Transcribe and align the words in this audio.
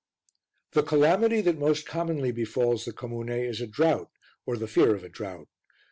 The 0.71 0.81
calamity 0.81 1.41
that 1.41 1.59
most 1.59 1.85
commonly 1.85 2.31
befalls 2.31 2.85
the 2.85 2.91
comune 2.91 3.29
is 3.29 3.61
a 3.61 3.67
drought, 3.67 4.09
or 4.47 4.57
the 4.57 4.65
fear 4.67 4.95
of 4.95 5.03
a 5.03 5.09
drought. 5.09 5.47